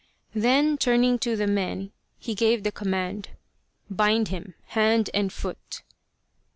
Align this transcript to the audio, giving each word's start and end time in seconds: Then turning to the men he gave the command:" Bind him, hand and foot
Then 0.33 0.79
turning 0.79 1.19
to 1.19 1.35
the 1.35 1.45
men 1.45 1.91
he 2.17 2.33
gave 2.33 2.63
the 2.63 2.71
command:" 2.71 3.29
Bind 3.91 4.29
him, 4.29 4.55
hand 4.69 5.11
and 5.13 5.31
foot 5.31 5.83